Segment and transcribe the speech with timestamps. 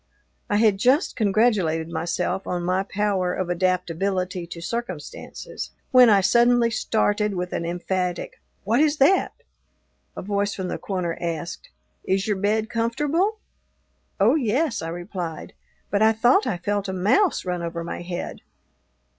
[0.49, 6.71] I had just congratulated myself on my power of adaptability to circumstances, when I suddenly
[6.71, 9.33] started with an emphatic "What is that?"
[10.17, 11.69] A voice from the corner asked,
[12.03, 13.37] "Is your bed comfortable?"
[14.19, 15.53] "Oh, yes," I replied,
[15.91, 18.41] "but I thought I felt a mouse run over my head."